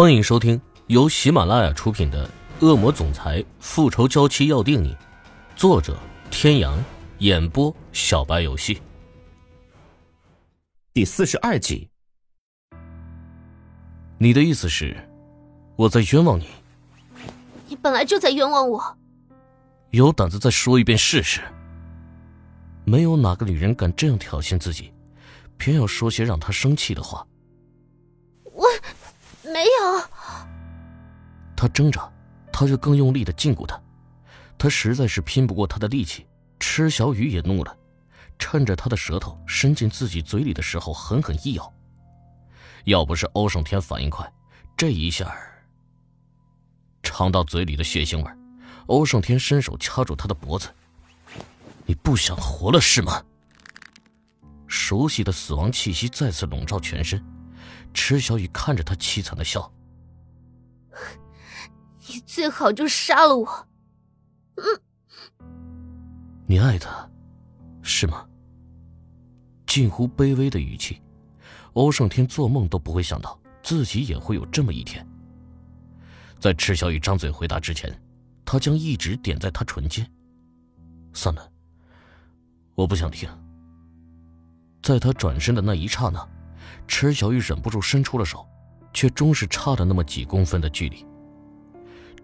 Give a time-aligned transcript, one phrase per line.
[0.00, 2.24] 欢迎收听由喜马拉雅出品的
[2.64, 4.94] 《恶魔总裁复仇娇妻要定你》，
[5.56, 5.98] 作者：
[6.30, 6.78] 天阳，
[7.18, 8.80] 演播：小白游戏。
[10.94, 11.90] 第四十二集。
[14.18, 14.96] 你的意思是，
[15.74, 16.46] 我在冤枉你？
[17.66, 18.96] 你本来就在冤枉我。
[19.90, 21.40] 有胆子再说一遍试试？
[22.84, 24.92] 没有哪个女人敢这样挑衅自己，
[25.56, 27.26] 偏要说些让她生气的话。
[29.52, 30.02] 没有。
[31.56, 32.10] 他挣扎，
[32.52, 33.80] 他就更用力的禁锢他。
[34.56, 36.26] 他实在是拼不过他的力气。
[36.60, 37.76] 池小雨也怒了，
[38.38, 41.72] 趁着他的舌头伸进自己嘴里的时候，狠狠一咬。
[42.84, 44.28] 要不是欧胜天反应快，
[44.76, 45.32] 这一下
[47.02, 48.30] 尝到嘴里的血腥味，
[48.86, 50.68] 欧胜天伸手掐住他的脖子。
[51.86, 53.22] 你不想活了是吗？
[54.66, 57.24] 熟悉的死亡气息再次笼罩全身。
[57.92, 59.72] 池小雨看着他凄惨的笑，
[62.08, 63.68] 你最好就杀了我。
[64.56, 64.64] 嗯，
[66.46, 67.10] 你爱他，
[67.82, 68.26] 是吗？
[69.66, 71.02] 近乎卑微的语气，
[71.74, 75.06] 欧胜天做梦都不会想到自己也会有这么一天。
[76.40, 77.92] 在池小雨张嘴回答之前，
[78.44, 80.10] 他将一指点在他唇间。
[81.12, 81.52] 算了，
[82.74, 83.28] 我不想听。
[84.82, 86.26] 在他转身的那一刹那。
[86.86, 88.46] 池小雨忍不住伸出了手，
[88.92, 91.06] 却终是差了那么几公分的距离。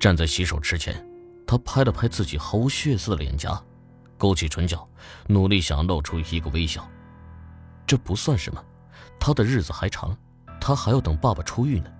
[0.00, 1.06] 站在洗手池前，
[1.46, 3.62] 他拍了拍自己毫无血色的脸颊，
[4.18, 4.88] 勾起唇角，
[5.28, 6.86] 努力想要露出一个微笑。
[7.86, 8.64] 这不算什么，
[9.20, 10.16] 他的日子还长，
[10.60, 11.90] 他还要等爸爸出狱呢。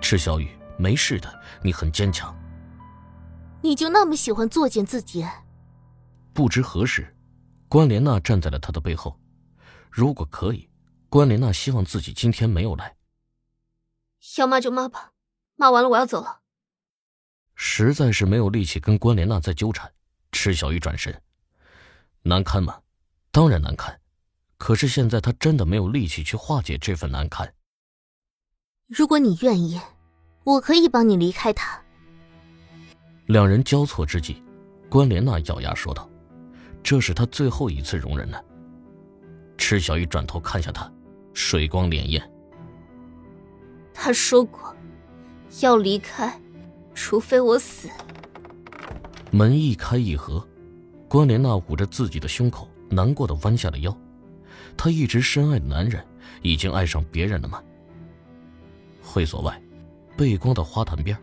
[0.00, 2.34] 池小雨，没事的，你很坚强。
[3.62, 5.26] 你就那么喜欢作践自己？
[6.32, 7.14] 不知何时，
[7.68, 9.18] 关莲娜站在了他的背后。
[9.90, 10.68] 如果可以。
[11.14, 12.96] 关莲娜希望自己今天没有来。
[14.36, 15.12] 要骂就骂吧，
[15.54, 16.40] 骂完了我要走了。
[17.54, 19.88] 实在是没有力气跟关莲娜再纠缠，
[20.32, 21.22] 池小雨转身。
[22.22, 22.80] 难堪吗？
[23.30, 23.96] 当然难堪。
[24.56, 27.54] 可是现在他真的没有力气去化解这份难堪。
[28.88, 29.80] 如果你愿意，
[30.42, 31.80] 我可以帮你离开他。
[33.26, 34.42] 两人交错之际，
[34.90, 36.10] 关莲娜咬牙说道
[36.82, 38.44] ：“这是他最后一次容忍了。”
[39.56, 40.92] 池小雨转头看向他。
[41.34, 42.22] 水光潋滟。
[43.92, 44.74] 他说过，
[45.60, 46.40] 要离开，
[46.94, 47.88] 除非我死。
[49.30, 50.46] 门一开一合，
[51.08, 53.96] 关莲娜捂着自己的胸口，难过的弯下了腰。
[54.76, 56.04] 她一直深爱的男人，
[56.42, 57.62] 已经爱上别人了吗？
[59.02, 59.60] 会所外，
[60.16, 61.16] 背光的花坛边，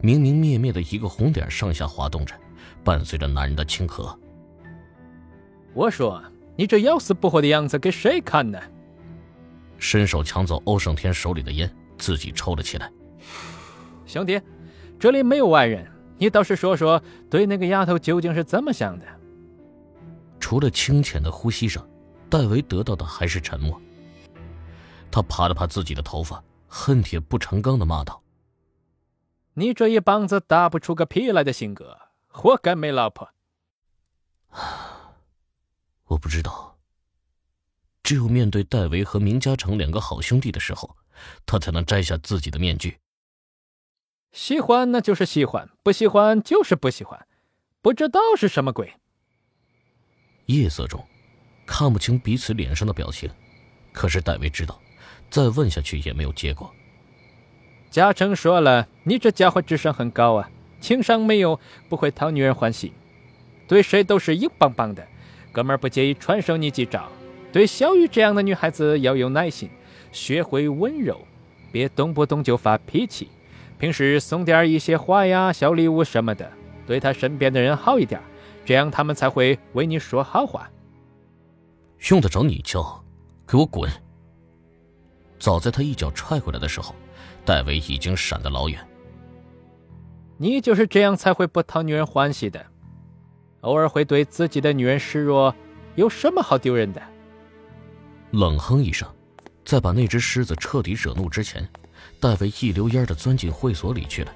[0.00, 2.34] 明明灭灭的一个红点上下滑动着，
[2.82, 4.16] 伴随着男人的轻咳。
[5.74, 6.22] 我说，
[6.56, 8.58] 你这要死不活的样子给谁看呢？
[9.78, 12.90] 伸手抢走欧胜天手里的烟，自己抽了起来。
[14.06, 14.40] 兄弟，
[14.98, 19.06] 这里没有外人，你倒是说说，对那个丫头究竟是怎么想的？
[20.38, 21.84] 除了清浅的呼吸声，
[22.30, 23.80] 戴维得到的还是沉默。
[25.10, 28.22] 他爬了爬自己的头发，恨铁不成钢的骂道
[29.54, 31.98] ：“你这一棒子打不出个屁来的性格，
[32.28, 33.28] 活该没老婆。
[36.06, 36.75] ”我不知道。
[38.06, 40.96] 只有面对戴维和明嘉诚两个好兄弟的时候，
[41.44, 42.98] 他才能摘下自己的面具。
[44.30, 47.26] 喜欢那就是喜欢，不喜欢就是不喜欢，
[47.82, 48.94] 不知道是什么鬼。
[50.44, 51.04] 夜色中，
[51.66, 53.28] 看不清彼此脸上的表情，
[53.92, 54.80] 可是戴维知道，
[55.28, 56.72] 再问下去也没有结果。
[57.90, 60.48] 嘉诚说了：“你这家伙智商很高啊，
[60.80, 62.92] 情商没有，不会讨女人欢喜，
[63.66, 65.04] 对谁都是硬邦邦的，
[65.50, 67.10] 哥们儿不介意传授你几招。”
[67.56, 69.70] 对小雨这样的女孩子要有耐心，
[70.12, 71.18] 学会温柔，
[71.72, 73.30] 别动不动就发脾气。
[73.78, 76.52] 平时送点一些花呀、小礼物什么的，
[76.86, 78.20] 对她身边的人好一点，
[78.66, 80.70] 这样他们才会为你说好话。
[82.10, 83.02] 用得着你教？
[83.48, 83.90] 给我滚！
[85.38, 86.94] 早在他一脚踹过来的时候，
[87.42, 88.78] 戴维已经闪得老远。
[90.36, 92.66] 你就是这样才会不讨女人欢喜的，
[93.62, 95.54] 偶尔会对自己的女人示弱，
[95.94, 97.00] 有什么好丢人的？
[98.36, 99.08] 冷哼一声，
[99.64, 101.66] 在把那只狮子彻底惹怒之前，
[102.20, 104.34] 戴维一溜烟的钻进会所里去了。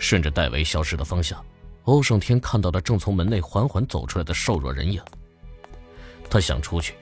[0.00, 1.40] 顺着戴维消失的方向，
[1.84, 5.00] 欧胜天看到了正从门内缓缓走出来的瘦弱人影。
[6.28, 6.94] 他想出去，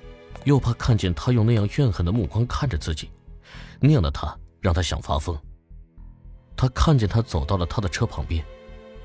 [0.44, 3.10] 又怕看见他用那样怨恨的目光看着自己，
[3.80, 5.34] 那样的他让他想发疯。
[6.54, 8.44] 他看见他走到了他的车旁边，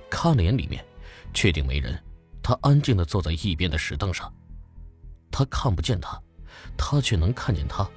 [0.09, 0.85] 看了眼里面，
[1.33, 1.97] 确定没人，
[2.41, 4.29] 他安静的坐在一边的石凳上。
[5.31, 6.21] 他看不见他。
[6.77, 7.89] 他却能看见他，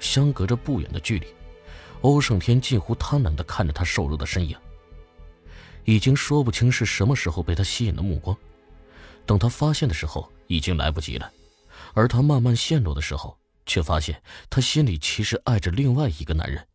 [0.00, 1.26] 相隔着不远的距离，
[2.02, 4.56] 欧胜天近乎贪婪的看着他瘦弱的身影，
[5.84, 8.36] 已经说不清是什么时候被他吸引的目光。
[9.24, 11.32] 等他发现的时候，已经来不及了。
[11.94, 16.66] 而他慢慢陷落的时候，却发现他心里其实爱着另外一个男人。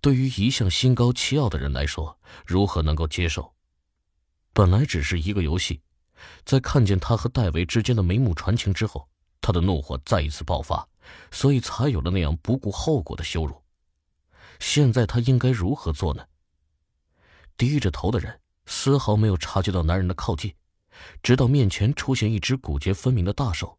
[0.00, 3.52] 对于一向心高气傲的人来说，如何能够接受？
[4.52, 5.82] 本来只是一个游戏，
[6.44, 9.08] 在看见他和戴维之间的眉目传情之后，
[9.46, 10.84] 他的怒火再一次爆发，
[11.30, 13.62] 所以才有了那样不顾后果的羞辱。
[14.58, 16.26] 现在他应该如何做呢？
[17.56, 20.52] 低着头的人丝毫没有察觉到男人的靠近，
[21.22, 23.78] 直到面前出现一只骨节分明的大手。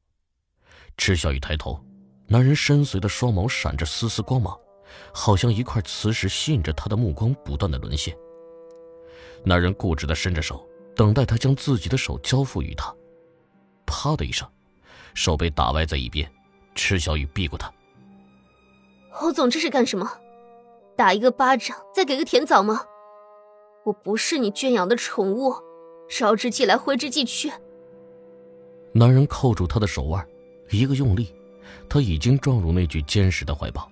[0.95, 1.83] 池小雨抬头，
[2.27, 4.57] 男人深邃的双眸闪着丝丝光芒，
[5.13, 8.17] 好像一块磁石吸引着他的目光不断的沦陷。
[9.43, 10.65] 男人固执的伸着手，
[10.95, 12.95] 等待他将自己的手交付于他。
[13.85, 14.49] 啪的一声，
[15.17, 16.31] 手被打歪在一边，
[16.75, 17.73] 池小雨避过他。
[19.09, 20.07] 侯总这是干什么？
[20.95, 22.85] 打一个巴掌，再给个甜枣吗？
[23.83, 25.55] 我不是你圈养的宠物，
[26.07, 27.51] 招之即来，挥之即去。
[28.93, 30.23] 男人扣住她的手腕。
[30.69, 31.33] 一个用力，
[31.89, 33.89] 她已经撞入那具坚实的怀抱。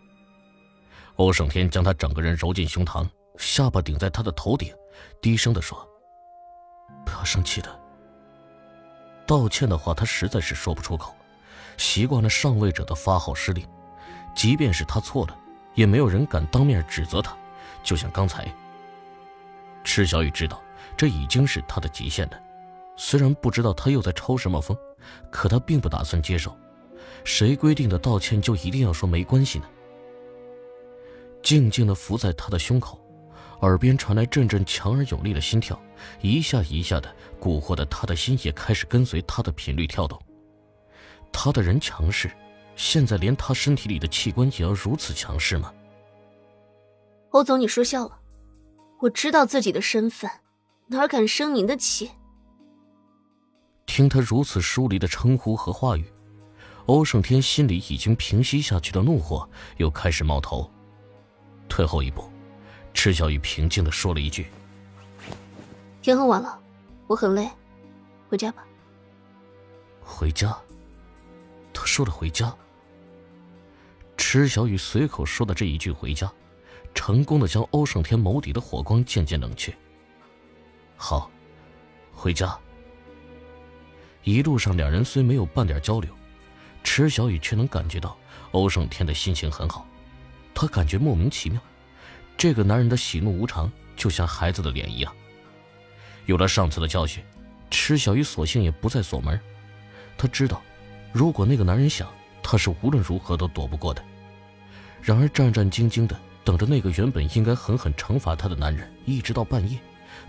[1.16, 4.72] 欧胜天将她整个人揉进胸膛，下巴顶在她的头顶，
[5.20, 5.76] 低声的说
[7.04, 7.80] ：“不要生气的。”
[9.26, 11.16] 道歉的话他实在是说不出口，
[11.78, 13.68] 习惯了上位者的发号施令，
[14.36, 15.38] 即便是他错了，
[15.74, 17.36] 也没有人敢当面指责他。
[17.84, 18.48] 就像刚才，
[19.84, 20.62] 池小雨知道
[20.98, 22.40] 这已经是他的极限了，
[22.96, 24.78] 虽然不知道他又在抽什么风，
[25.30, 26.56] 可他并不打算接受。
[27.24, 29.66] 谁规定的道歉就一定要说没关系呢？
[31.42, 33.00] 静静的伏在他的胸口，
[33.62, 35.80] 耳边传来阵阵强而有力的心跳，
[36.22, 40.22] 一下一下的蛊惑的他的心也开始跟随他的频率跳动。
[41.32, 42.32] 他的人强势，
[42.76, 45.74] 现在连他身体里的器官也要如此强势吗？
[47.32, 48.20] 欧总，你说笑了，
[49.02, 50.30] 我知道自己的身份，
[50.88, 52.12] 哪敢生您的气？
[53.86, 56.06] 听他如此疏离的称呼和话语。
[56.86, 60.70] 欧胜天心里已经平息下去的怒火又开始冒头，
[61.68, 62.30] 退后一步，
[62.96, 64.48] 赤小雨平静的说了一句
[66.02, 66.60] ：“天很晚了，
[67.06, 67.48] 我很累，
[68.28, 68.66] 回家吧。”
[70.02, 70.58] 回家。
[71.72, 72.52] 他说了回家。
[74.18, 76.32] 池小雨随口说的这一句“回家”，
[76.96, 79.76] 成功的将欧胜天眸底的火光渐渐冷却。
[80.96, 81.30] 好，
[82.12, 82.58] 回家。
[84.24, 86.10] 一路上，两人虽没有半点交流。
[86.82, 88.18] 池小雨却能感觉到
[88.52, 89.86] 欧胜天的心情很好，
[90.56, 91.62] 他感觉莫名其妙，
[92.38, 95.14] 这个男人的喜怒无常就像孩子的脸一样。
[96.26, 97.24] 有了上次的教训，
[97.70, 99.40] 池小雨索性也不再锁门。
[100.18, 100.62] 他知道，
[101.12, 102.08] 如果那个男人想，
[102.42, 104.04] 他是无论如何都躲不过的。
[105.02, 109.78] 然而战战兢兢的等着那个原本应该狠狠惩罚他的男人，一直到半夜，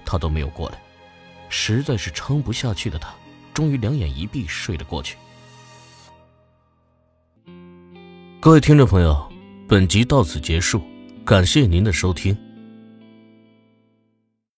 [0.05, 0.79] 他都没有过来，
[1.49, 3.15] 实在是撑不下去的他，
[3.55, 5.17] 终于两眼一闭睡了过去。
[8.41, 9.33] 各位听众朋友，
[9.67, 10.83] 本集到此结束，
[11.27, 12.46] 感谢您的收听。